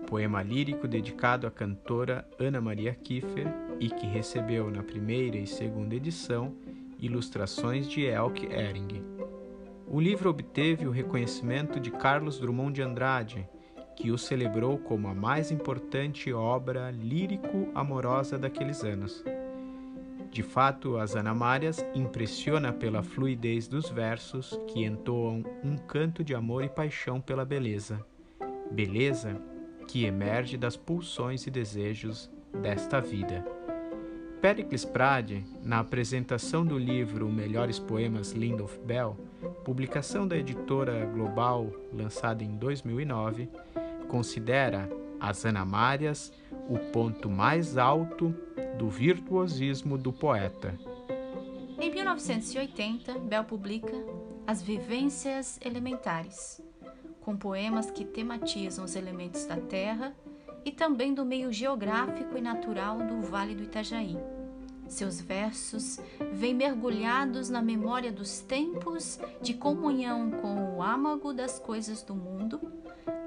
poema 0.08 0.42
lírico 0.42 0.88
dedicado 0.88 1.46
à 1.46 1.52
cantora 1.52 2.28
Ana 2.38 2.60
Maria 2.60 2.94
Kiefer 2.94 3.46
e 3.78 3.88
que 3.88 4.08
recebeu 4.08 4.72
na 4.72 4.82
primeira 4.82 5.36
e 5.36 5.46
segunda 5.46 5.94
edição 5.94 6.52
ilustrações 6.98 7.88
de 7.88 8.06
Elke 8.06 8.46
Ehring. 8.46 9.17
O 9.90 10.00
livro 10.00 10.28
obteve 10.28 10.86
o 10.86 10.90
reconhecimento 10.90 11.80
de 11.80 11.90
Carlos 11.90 12.38
Drummond 12.38 12.74
de 12.74 12.82
Andrade, 12.82 13.48
que 13.96 14.10
o 14.10 14.18
celebrou 14.18 14.76
como 14.78 15.08
a 15.08 15.14
mais 15.14 15.50
importante 15.50 16.30
obra 16.30 16.90
lírico-amorosa 16.90 18.38
daqueles 18.38 18.84
anos. 18.84 19.24
De 20.30 20.42
fato, 20.42 20.98
as 20.98 21.16
Anamárias 21.16 21.84
impressiona 21.94 22.70
pela 22.70 23.02
fluidez 23.02 23.66
dos 23.66 23.88
versos 23.88 24.60
que 24.66 24.84
entoam 24.84 25.42
um 25.64 25.76
canto 25.78 26.22
de 26.22 26.34
amor 26.34 26.62
e 26.62 26.68
paixão 26.68 27.18
pela 27.18 27.44
beleza. 27.44 28.04
Beleza 28.70 29.40
que 29.86 30.04
emerge 30.04 30.58
das 30.58 30.76
pulsões 30.76 31.46
e 31.46 31.50
desejos 31.50 32.30
desta 32.60 33.00
vida. 33.00 33.57
Pericles 34.40 34.84
Prade, 34.84 35.44
na 35.64 35.80
apresentação 35.80 36.64
do 36.64 36.78
livro 36.78 37.28
Melhores 37.28 37.80
Poemas 37.80 38.30
Lindolf 38.30 38.78
Bell, 38.84 39.16
publicação 39.64 40.28
da 40.28 40.36
editora 40.36 41.04
Global 41.06 41.66
lançada 41.92 42.44
em 42.44 42.56
2009, 42.56 43.48
considera 44.06 44.88
as 45.18 45.44
Anamárias 45.44 46.32
o 46.68 46.78
ponto 46.92 47.28
mais 47.28 47.76
alto 47.76 48.32
do 48.78 48.88
virtuosismo 48.88 49.98
do 49.98 50.12
poeta. 50.12 50.78
Em 51.80 51.90
1980, 51.90 53.18
Bell 53.18 53.42
publica 53.42 53.92
As 54.46 54.62
Vivências 54.62 55.58
Elementares, 55.64 56.62
com 57.22 57.36
poemas 57.36 57.90
que 57.90 58.04
tematizam 58.04 58.84
os 58.84 58.94
elementos 58.94 59.44
da 59.46 59.56
terra 59.56 60.14
e 60.68 60.70
também 60.70 61.12
do 61.14 61.24
meio 61.24 61.50
geográfico 61.50 62.36
e 62.36 62.42
natural 62.42 62.98
do 62.98 63.22
Vale 63.22 63.54
do 63.54 63.62
Itajaí. 63.62 64.18
Seus 64.86 65.18
versos 65.18 65.98
vêm 66.30 66.52
mergulhados 66.52 67.48
na 67.48 67.62
memória 67.62 68.12
dos 68.12 68.40
tempos 68.40 69.18
de 69.40 69.54
comunhão 69.54 70.30
com 70.30 70.76
o 70.76 70.82
âmago 70.82 71.32
das 71.32 71.58
coisas 71.58 72.02
do 72.02 72.14
mundo, 72.14 72.60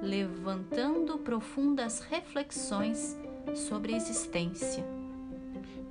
levantando 0.03 1.17
profundas 1.17 2.01
reflexões 2.01 3.17
sobre 3.55 3.95
a 3.95 3.97
existência. 3.97 4.85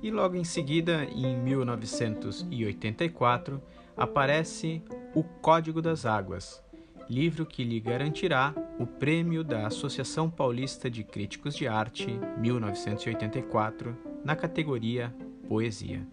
E 0.01 0.09
logo 0.09 0.37
em 0.37 0.45
seguida, 0.45 1.03
em 1.03 1.35
1984, 1.35 3.61
aparece 3.97 4.81
O 5.13 5.21
Código 5.21 5.81
das 5.81 6.05
Águas, 6.05 6.63
livro 7.11 7.45
que 7.45 7.61
lhe 7.61 7.77
garantirá 7.77 8.55
o 8.79 8.87
prêmio 8.87 9.43
da 9.43 9.67
Associação 9.67 10.29
Paulista 10.29 10.89
de 10.89 11.03
Críticos 11.03 11.57
de 11.57 11.67
Arte 11.67 12.07
1984 12.37 13.97
na 14.23 14.33
categoria 14.33 15.13
Poesia. 15.45 16.07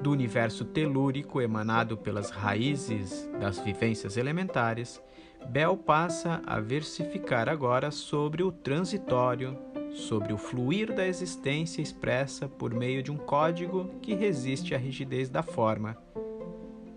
Do 0.00 0.12
universo 0.12 0.64
telúrico 0.64 1.40
emanado 1.40 1.96
pelas 1.96 2.30
raízes 2.30 3.28
das 3.40 3.58
vivências 3.58 4.16
elementares, 4.16 5.02
Bell 5.48 5.76
passa 5.76 6.40
a 6.46 6.60
versificar 6.60 7.48
agora 7.48 7.90
sobre 7.90 8.44
o 8.44 8.52
transitório, 8.52 9.58
sobre 9.92 10.32
o 10.32 10.38
fluir 10.38 10.94
da 10.94 11.08
existência 11.08 11.82
expressa 11.82 12.48
por 12.48 12.72
meio 12.72 13.02
de 13.02 13.10
um 13.10 13.16
código 13.16 13.90
que 14.00 14.14
resiste 14.14 14.76
à 14.76 14.78
rigidez 14.78 15.28
da 15.28 15.42
forma. 15.42 15.96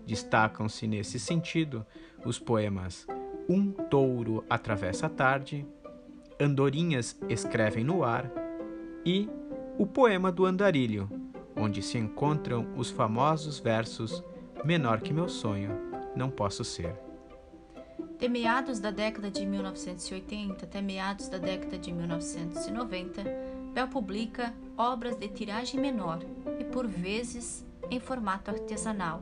Destacam-se 0.06 0.86
nesse 0.86 1.18
sentido 1.18 1.84
os 2.24 2.38
poemas 2.38 3.06
Um 3.48 3.72
Touro 3.72 4.44
Atravessa 4.48 5.06
a 5.06 5.08
Tarde, 5.08 5.66
Andorinhas 6.40 7.18
Escrevem 7.28 7.84
no 7.84 8.04
Ar 8.04 8.30
e 9.04 9.28
o 9.78 9.86
poema 9.86 10.30
do 10.30 10.44
Andarilho, 10.44 11.08
onde 11.56 11.82
se 11.82 11.98
encontram 11.98 12.66
os 12.76 12.90
famosos 12.90 13.58
versos 13.58 14.22
Menor 14.64 15.00
que 15.00 15.12
meu 15.12 15.28
sonho, 15.28 15.70
não 16.14 16.30
posso 16.30 16.64
ser. 16.64 16.94
De 18.16 18.28
meados 18.28 18.78
da 18.78 18.92
década 18.92 19.28
de 19.28 19.44
1980 19.44 20.64
até 20.64 20.80
meados 20.80 21.28
da 21.28 21.38
década 21.38 21.76
de 21.76 21.92
1990, 21.92 23.24
Bell 23.74 23.88
publica 23.88 24.54
obras 24.78 25.16
de 25.16 25.26
tiragem 25.26 25.80
menor 25.80 26.20
e, 26.60 26.64
por 26.64 26.86
vezes, 26.86 27.66
em 27.90 27.98
formato 27.98 28.52
artesanal. 28.52 29.20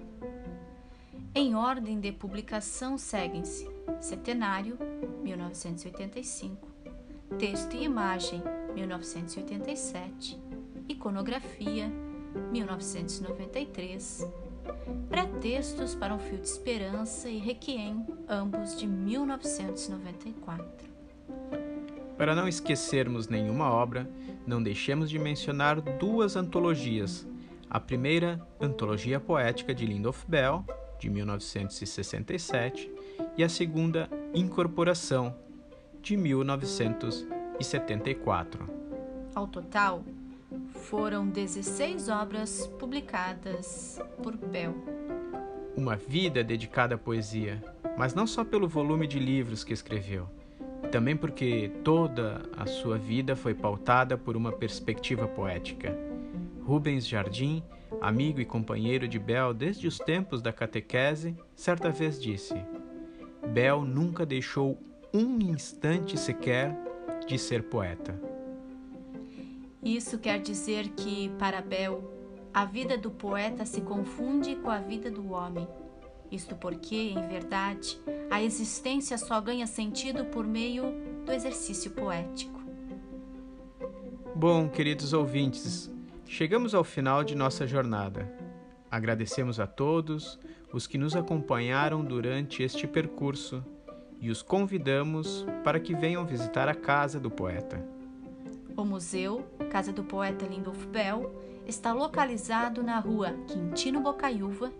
Em 1.32 1.54
ordem 1.54 2.00
de 2.00 2.10
publicação 2.10 2.98
seguem-se 2.98 3.70
Centenário, 4.00 4.76
1985, 5.22 6.66
Texto 7.38 7.76
e 7.76 7.84
Imagem, 7.84 8.42
1987, 8.74 10.36
Iconografia, 10.88 11.88
1993, 12.50 14.26
Pretextos 15.08 15.94
para 15.94 16.12
um 16.12 16.18
Fio 16.18 16.38
de 16.38 16.48
Esperança 16.48 17.28
e 17.28 17.38
Requiem, 17.38 18.04
ambos 18.28 18.76
de 18.76 18.88
1994. 18.88 20.90
Para 22.18 22.34
não 22.34 22.48
esquecermos 22.48 23.28
nenhuma 23.28 23.70
obra, 23.70 24.10
não 24.44 24.60
deixemos 24.60 25.08
de 25.08 25.18
mencionar 25.18 25.80
duas 25.80 26.34
antologias. 26.34 27.24
A 27.70 27.78
primeira, 27.78 28.44
Antologia 28.60 29.20
Poética 29.20 29.72
de 29.72 29.86
Lindolf 29.86 30.24
Bell, 30.26 30.64
de 31.00 31.10
1967, 31.10 32.88
e 33.36 33.42
a 33.42 33.48
segunda, 33.48 34.08
Incorporação, 34.34 35.34
de 36.00 36.16
1974. 36.16 38.70
Ao 39.34 39.48
total, 39.48 40.04
foram 40.74 41.28
16 41.28 42.08
obras 42.08 42.68
publicadas 42.78 44.00
por 44.22 44.36
Bell. 44.36 44.72
Uma 45.76 45.96
vida 45.96 46.44
dedicada 46.44 46.94
à 46.96 46.98
poesia, 46.98 47.62
mas 47.96 48.12
não 48.14 48.26
só 48.26 48.44
pelo 48.44 48.68
volume 48.68 49.06
de 49.06 49.18
livros 49.18 49.64
que 49.64 49.72
escreveu, 49.72 50.28
também 50.92 51.16
porque 51.16 51.72
toda 51.82 52.42
a 52.56 52.66
sua 52.66 52.98
vida 52.98 53.34
foi 53.34 53.54
pautada 53.54 54.18
por 54.18 54.36
uma 54.36 54.52
perspectiva 54.52 55.26
poética. 55.26 55.96
Rubens 56.62 57.06
Jardim, 57.06 57.62
amigo 58.00 58.40
e 58.40 58.44
companheiro 58.44 59.08
de 59.08 59.18
Bell 59.18 59.52
desde 59.54 59.86
os 59.86 59.98
tempos 59.98 60.40
da 60.42 60.52
catequese, 60.52 61.36
certa 61.54 61.90
vez 61.90 62.20
disse: 62.20 62.54
Bell 63.52 63.84
nunca 63.84 64.24
deixou 64.26 64.78
um 65.12 65.38
instante 65.40 66.18
sequer 66.18 66.76
de 67.26 67.38
ser 67.38 67.64
poeta. 67.64 68.20
Isso 69.82 70.18
quer 70.18 70.40
dizer 70.40 70.90
que, 70.90 71.30
para 71.38 71.62
Bel, 71.62 72.02
a 72.52 72.64
vida 72.64 72.98
do 72.98 73.10
poeta 73.10 73.64
se 73.64 73.80
confunde 73.80 74.56
com 74.56 74.70
a 74.70 74.78
vida 74.78 75.10
do 75.10 75.30
homem. 75.30 75.66
Isto 76.30 76.54
porque, 76.54 76.96
em 76.96 77.28
verdade, 77.28 77.98
a 78.30 78.42
existência 78.42 79.16
só 79.18 79.40
ganha 79.40 79.66
sentido 79.66 80.26
por 80.26 80.46
meio 80.46 80.84
do 81.24 81.32
exercício 81.32 81.90
poético. 81.90 82.60
Bom, 84.34 84.68
queridos 84.68 85.12
ouvintes, 85.12 85.90
chegamos 86.30 86.76
ao 86.76 86.84
final 86.84 87.24
de 87.24 87.34
nossa 87.34 87.66
jornada. 87.66 88.32
Agradecemos 88.88 89.58
a 89.58 89.66
todos 89.66 90.38
os 90.72 90.86
que 90.86 90.96
nos 90.96 91.16
acompanharam 91.16 92.04
durante 92.04 92.62
este 92.62 92.86
percurso 92.86 93.64
e 94.20 94.30
os 94.30 94.40
convidamos 94.40 95.44
para 95.64 95.80
que 95.80 95.92
venham 95.92 96.24
visitar 96.24 96.68
a 96.68 96.74
casa 96.74 97.18
do 97.18 97.32
poeta. 97.32 97.84
O 98.76 98.84
museu, 98.84 99.44
Casa 99.70 99.92
do 99.92 100.04
Poeta 100.04 100.46
Lindolf 100.46 100.86
Bell, 100.86 101.34
está 101.66 101.92
localizado 101.92 102.80
na 102.80 103.00
rua 103.00 103.34
Quintino 103.48 104.00
Bocaiúva, 104.00 104.72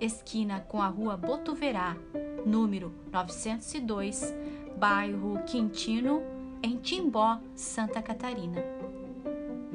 esquina 0.00 0.58
com 0.60 0.82
a 0.82 0.88
rua 0.88 1.16
Botuverá, 1.16 1.96
número 2.44 2.92
902, 3.12 4.34
bairro 4.76 5.40
Quintino, 5.46 6.20
em 6.60 6.76
Timbó, 6.76 7.38
Santa 7.54 8.02
Catarina. 8.02 8.85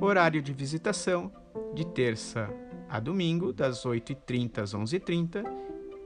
Horário 0.03 0.41
de 0.41 0.51
visitação 0.51 1.31
de 1.75 1.85
terça 1.85 2.49
a 2.89 2.99
domingo, 2.99 3.53
das 3.53 3.85
8h30 3.85 4.57
às 4.57 4.73
11h30 4.73 5.45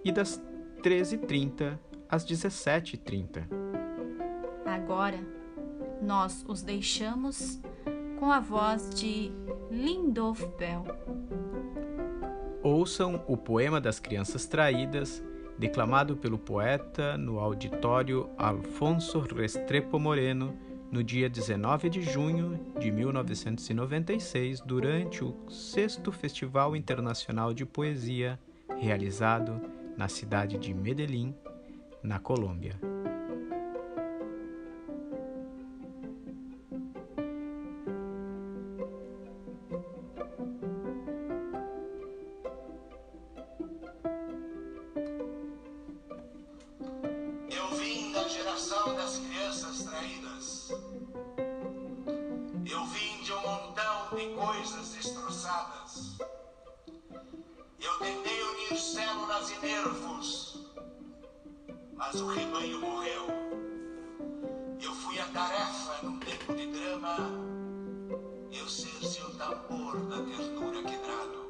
e 0.03 0.11
das 0.11 0.43
13h30 0.83 1.79
às 2.09 2.25
17h30. 2.25 3.47
Agora, 4.65 5.17
nós 6.01 6.43
os 6.45 6.61
deixamos 6.61 7.61
com 8.19 8.33
a 8.33 8.41
voz 8.41 8.89
de 8.89 9.31
Lindolf 9.71 10.43
Bell. 10.57 10.83
Ouçam 12.61 13.23
o 13.29 13.37
poema 13.37 13.79
das 13.79 13.97
crianças 13.97 14.45
traídas, 14.45 15.23
declamado 15.57 16.17
pelo 16.17 16.37
poeta 16.37 17.17
no 17.17 17.39
auditório 17.39 18.29
Alfonso 18.37 19.21
Restrepo 19.21 19.97
Moreno, 19.97 20.53
no 20.91 21.03
dia 21.03 21.29
19 21.29 21.89
de 21.89 22.01
junho 22.01 22.59
de 22.79 22.91
1996, 22.91 24.61
durante 24.61 25.23
o 25.23 25.35
6 25.49 26.01
Festival 26.11 26.75
Internacional 26.75 27.53
de 27.53 27.65
Poesia, 27.65 28.39
realizado 28.79 29.61
na 29.97 30.07
cidade 30.07 30.57
de 30.57 30.73
Medellín, 30.73 31.35
na 32.03 32.19
Colômbia. 32.19 32.94
Mas 62.15 62.21
o 62.21 62.27
rebanho 62.27 62.79
morreu. 62.79 63.27
Eu 64.81 64.93
fui 64.93 65.19
a 65.19 65.25
tarefa 65.25 66.01
num 66.03 66.19
tempo 66.19 66.53
de 66.53 66.67
drama, 66.67 67.17
eu 68.51 68.67
cercei 68.69 69.23
o 69.23 69.31
tambor 69.31 69.97
da 70.07 70.17
ternura 70.17 70.83
quebrado. 70.83 71.45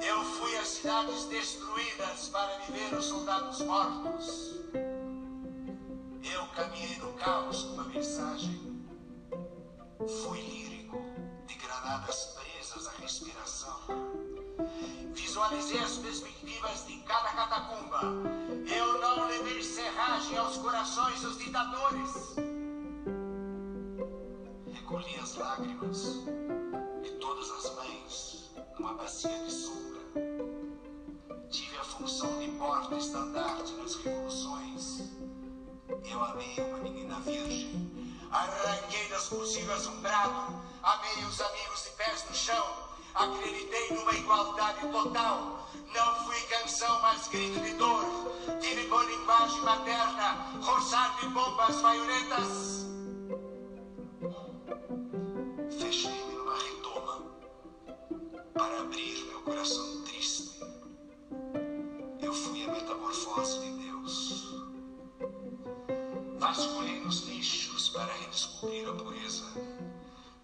Eu 0.00 0.24
fui 0.24 0.56
às 0.56 0.68
cidades 0.68 1.24
destruídas 1.26 2.28
para 2.28 2.58
viver 2.58 2.94
os 2.94 3.04
soldados 3.04 3.60
mortos. 3.62 4.60
Eu 6.22 6.46
caminhei 6.54 6.96
no 6.98 7.12
caos 7.14 7.62
com 7.62 7.74
uma 7.74 7.84
mensagem. 7.84 8.86
Fui 10.22 10.40
lírico 10.40 10.71
de 11.46 11.54
granadas 11.54 12.36
presas 12.36 12.86
à 12.86 12.90
respiração. 13.00 13.80
Visualizei 15.12 15.78
as 15.78 15.98
perspectivas 15.98 16.86
de 16.86 16.98
cada 16.98 17.30
catacumba. 17.30 18.00
Eu 18.66 19.00
não 19.00 19.26
levei 19.26 19.62
serragem 19.62 20.36
aos 20.38 20.56
corações 20.58 21.20
dos 21.20 21.38
ditadores. 21.38 22.36
Recolhi 24.72 25.16
as 25.16 25.34
lágrimas 25.36 26.24
de 27.02 27.10
todas 27.20 27.50
as 27.50 27.74
mães 27.74 28.50
numa 28.78 28.94
bacia 28.94 29.44
de 29.44 29.52
sombra. 29.52 30.00
Tive 31.50 31.76
a 31.76 31.84
função 31.84 32.38
de 32.38 32.48
porta-estandarte 32.52 33.72
nas 33.74 33.96
revoluções. 33.96 35.10
Eu 36.04 36.22
amei 36.24 36.56
uma 36.58 36.78
menina 36.78 37.20
virgem. 37.20 37.90
Arranquei 38.30 39.08
das 39.08 39.28
possíveis 39.28 39.86
um 39.86 40.00
brado. 40.00 40.71
Amei 40.82 41.24
os 41.24 41.40
amigos 41.40 41.84
de 41.84 41.90
pés 41.90 42.24
no 42.28 42.34
chão 42.34 42.92
Acreditei 43.14 43.90
numa 43.90 44.14
igualdade 44.14 44.88
total. 44.88 45.68
Não 45.94 46.24
fui 46.24 46.40
canção, 46.42 47.00
mas 47.02 47.28
grito 47.28 47.60
de 47.60 47.74
dor. 47.74 48.04
Tive 48.60 48.86
por 48.88 49.04
linguagem 49.04 49.60
materna 49.60 50.32
roçar 50.62 51.20
de 51.20 51.28
bombas 51.28 51.80
baionetas. 51.82 52.86
Fechei-me 55.78 56.34
numa 56.34 56.56
retoma 56.56 57.22
para 58.54 58.80
abrir 58.80 59.26
meu 59.26 59.42
coração 59.42 60.04
triste. 60.04 60.60
Eu 62.22 62.32
fui 62.32 62.64
a 62.64 62.72
metamorfose 62.72 63.60
de 63.60 63.84
Deus. 63.84 64.54
Vasculhei 66.38 67.00
nos 67.00 67.20
lixos 67.28 67.90
para 67.90 68.10
redescobrir 68.14 68.88
a 68.88 68.94
pureza. 68.94 69.44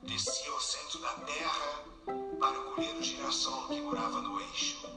Desci 0.08 0.48
ao 0.48 0.58
centro 0.58 1.00
da 1.00 1.12
terra 1.26 1.84
para 2.40 2.58
colher 2.60 2.96
o 2.96 3.02
girassol 3.02 3.68
que 3.68 3.78
morava 3.82 4.22
no 4.22 4.40
eixo. 4.40 4.88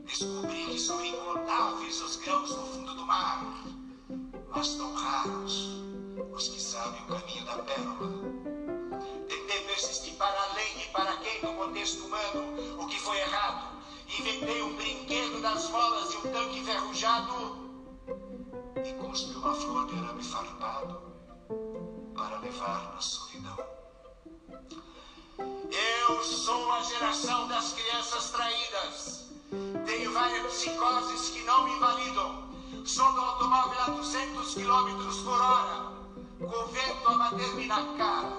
Descobri 0.00 0.64
que 0.64 0.78
são 0.80 1.04
incontáveis 1.04 2.00
os 2.00 2.16
grãos 2.16 2.50
no 2.56 2.66
fundo 2.68 2.94
do 2.94 3.04
mar, 3.04 3.44
mas 4.48 4.76
tão 4.76 4.94
raros 4.94 5.82
os 6.32 6.48
que 6.48 6.58
sabem 6.58 7.02
o 7.02 7.06
caminho 7.06 7.44
da 7.44 7.58
pérola. 7.58 8.08
Tentei 9.28 9.60
persistir 9.66 10.14
para 10.14 10.42
além 10.52 10.82
e 10.82 10.86
para 10.86 11.14
quem 11.18 11.42
no 11.42 11.52
contexto 11.52 12.06
humano 12.06 12.82
o 12.82 12.86
que 12.86 12.98
foi 12.98 13.18
errado. 13.18 13.76
Inventei 14.18 14.62
um 14.62 14.74
brinquedo 14.74 15.42
das 15.42 15.68
molas 15.68 16.08
de 16.08 16.16
um 16.16 16.22
tanque 16.22 16.60
enferrujado 16.60 17.68
e 18.82 18.92
construí 18.94 19.36
uma 19.36 19.54
flor 19.54 19.86
de 19.86 19.98
arame 19.98 20.24
farpado 20.24 21.12
para 22.14 22.38
levar 22.38 22.94
na 22.94 23.00
solidão. 23.02 23.77
Eu 25.38 26.24
sou 26.24 26.72
a 26.72 26.82
geração 26.82 27.46
das 27.46 27.72
crianças 27.72 28.30
traídas. 28.30 29.30
Tenho 29.86 30.12
várias 30.12 30.52
psicoses 30.52 31.30
que 31.30 31.42
não 31.44 31.64
me 31.64 31.76
invalidam. 31.76 32.48
Sou 32.84 33.12
do 33.12 33.20
automóvel 33.20 33.80
a 33.80 33.90
200 33.90 34.54
km 34.54 35.22
por 35.22 35.40
hora, 35.40 35.92
com 36.40 36.66
vento 36.72 37.08
a 37.08 37.18
bater-me 37.18 37.66
na 37.66 37.84
cara, 37.96 38.36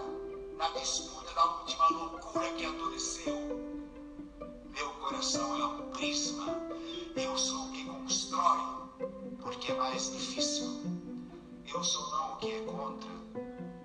na 0.57 0.67
disputa 0.69 1.33
da 1.33 1.45
última 1.45 1.87
loucura 1.89 2.51
que 2.53 2.65
adoeceu. 2.65 3.79
Meu 4.71 4.89
coração 4.95 5.57
é 5.57 5.65
um 5.65 5.89
prisma. 5.91 6.47
Eu 7.15 7.37
sou 7.37 7.67
o 7.67 7.71
que 7.71 7.85
constrói, 7.85 8.59
porque 9.41 9.71
é 9.71 9.75
mais 9.75 10.11
difícil. 10.11 10.81
Eu 11.65 11.83
sou 11.83 12.09
não 12.11 12.33
o 12.33 12.37
que 12.37 12.51
é 12.51 12.59
contra, 12.61 13.09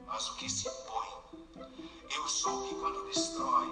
mas 0.07 0.29
o 0.31 0.37
que 0.37 0.51
se 0.51 0.69
impõe. 0.69 1.44
Eu 1.57 2.29
sou 2.29 2.63
que 2.67 2.75
quando 2.75 3.05
destrói, 3.05 3.69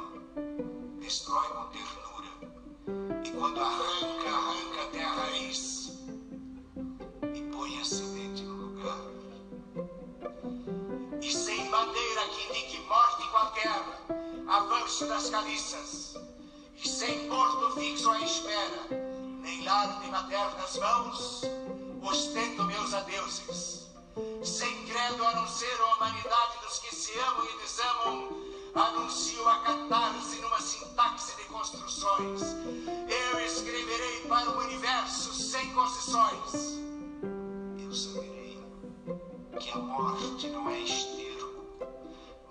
destrói 1.00 1.48
com 1.48 1.64
ternura. 1.70 3.24
E 3.24 3.30
quando 3.32 3.60
arranca, 3.60 4.28
arranca 4.28 4.82
até 4.82 5.04
a 5.04 5.12
raiz 5.12 5.92
e 7.34 7.42
põe 7.50 7.80
a 7.80 7.84
semente 7.84 8.42
no 8.42 8.54
lugar. 8.54 8.98
E 11.20 11.32
sem 11.32 11.70
bandeira 11.70 12.28
que 12.28 12.48
indique 12.48 12.78
morte 12.88 13.28
qualquer, 13.30 13.82
avanço 14.46 15.06
das 15.06 15.30
caliças. 15.30 16.14
E 16.76 16.88
sem 16.88 17.28
porto 17.28 17.70
fixo 17.74 18.10
à 18.10 18.20
espera, 18.20 18.86
nem 19.40 19.64
lar 19.64 20.00
de 20.00 20.08
maternas 20.08 20.76
mãos, 20.78 21.42
ostento 22.02 22.64
meus 22.64 22.94
adeuses 22.94 23.91
sem 24.44 24.84
credo 24.84 25.24
a 25.24 25.36
não 25.36 25.46
ser 25.46 25.80
a 25.80 25.94
humanidade 25.94 26.58
dos 26.62 26.78
que 26.78 26.94
se 26.94 27.18
amam 27.18 27.46
e 27.46 27.58
desamam, 27.58 28.28
anuncio 28.74 29.48
a 29.48 29.58
catarse 29.60 30.40
numa 30.40 30.60
sintaxe 30.60 31.36
de 31.36 31.44
construções. 31.44 32.42
Eu 33.08 33.40
escreverei 33.40 34.20
para 34.28 34.50
o 34.50 34.58
universo 34.64 35.32
sem 35.32 35.72
concessões. 35.72 36.80
Eu 37.78 37.94
saberei 37.94 38.62
que 39.58 39.70
a 39.70 39.78
morte 39.78 40.48
não 40.48 40.68
é 40.68 40.80
esterco, 40.80 41.64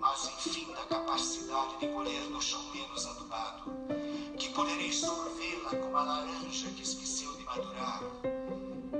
mas 0.00 0.26
enfim 0.26 0.72
da 0.72 0.84
capacidade 0.84 1.78
de 1.78 1.88
colher 1.88 2.22
no 2.30 2.40
chão 2.40 2.62
menos 2.72 3.06
adubado, 3.06 3.72
que 4.38 4.48
poderei 4.50 4.92
sorvê-la 4.92 5.70
como 5.70 5.96
a 5.96 6.02
laranja 6.02 6.70
que 6.70 6.82
esqueceu 6.82 7.32
de 7.34 7.44
madurar, 7.44 8.00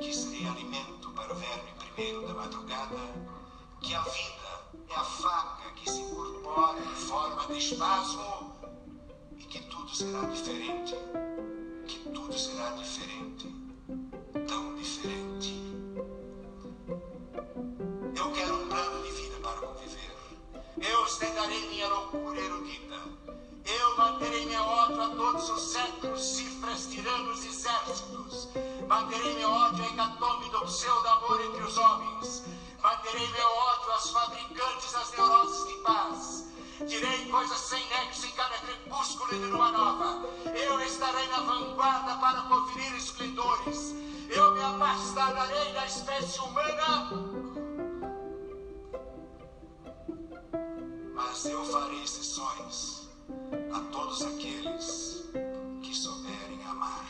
que 0.00 0.14
serei 0.14 0.46
alimento 0.46 1.10
para 1.10 1.32
o 1.32 1.36
verme 1.36 1.81
primeiro 1.94 2.26
da 2.26 2.34
madrugada 2.34 2.96
que 3.80 3.94
a 3.94 4.00
vida 4.00 4.60
é 4.88 4.94
a 4.94 5.04
faca 5.04 5.70
que 5.76 5.90
se 5.90 6.00
incorpora 6.00 6.78
em 6.78 6.94
forma 6.94 7.46
de 7.46 7.58
espasmo 7.58 8.56
e 9.36 9.44
que 9.44 9.60
tudo 9.62 9.94
será 9.94 10.20
diferente, 10.22 10.94
que 11.86 11.98
tudo 12.10 12.38
será 12.38 12.70
diferente, 12.70 13.48
tão 14.48 14.74
diferente. 14.76 15.54
Eu 18.16 18.32
quero 18.32 18.54
um 18.54 18.68
plano 18.68 19.02
de 19.02 19.10
vida 19.12 19.36
para 19.42 19.60
conviver. 19.60 20.12
Eu 20.80 21.02
ostentarei 21.02 21.68
minha 21.68 21.88
loucura 21.88 22.40
erudita. 22.40 22.96
Eu 23.64 23.96
manterei 23.96 24.44
meu 24.46 24.62
ódio 24.62 25.02
a 25.02 25.08
todos 25.10 25.48
os 25.50 25.72
séculos, 25.72 26.20
cifras, 26.20 26.86
tiranos 26.86 27.44
exércitos. 27.44 28.48
Manterei 28.88 29.34
meu 29.34 29.50
ódio 29.50 29.84
a 29.84 29.86
hecatombe 29.86 30.50
do 30.50 30.60
pseudo-amor 30.62 31.40
entre 31.40 31.62
os 31.62 31.78
homens. 31.78 32.42
Manterei 32.82 33.28
meu 33.28 33.48
ódio 33.48 33.92
às 33.92 34.10
fabricantes 34.10 34.92
das 34.92 35.12
neuroses 35.12 35.68
de 35.68 35.74
paz. 35.82 36.44
Direi 36.88 37.30
coisas 37.30 37.58
sem 37.58 37.86
nexo 37.88 38.26
em 38.26 38.32
cada 38.32 38.58
crepúsculo 38.58 39.30
de 39.30 39.46
lua 39.46 39.70
nova. 39.70 40.28
Eu 40.46 40.80
estarei 40.80 41.28
na 41.28 41.40
vanguarda 41.40 42.16
para 42.16 42.42
conferir 42.42 42.96
esplendores. 42.96 43.94
Eu 44.28 44.52
me 44.54 44.60
afastarei 44.60 45.72
da 45.72 45.86
espécie 45.86 46.40
humana. 46.40 47.10
Mas 51.14 51.44
eu 51.44 51.64
farei 51.64 52.02
exceções 52.02 53.01
a 53.74 53.80
todos 53.90 54.22
aqueles 54.22 55.24
que 55.82 55.94
souberem 55.94 56.62
amar. 56.68 57.06